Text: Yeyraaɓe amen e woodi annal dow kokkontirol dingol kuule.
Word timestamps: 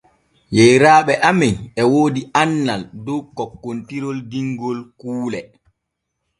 Yeyraaɓe 0.57 1.13
amen 1.29 1.55
e 1.81 1.81
woodi 1.91 2.21
annal 2.41 2.81
dow 3.05 3.21
kokkontirol 3.37 4.17
dingol 4.31 4.79
kuule. 4.99 5.39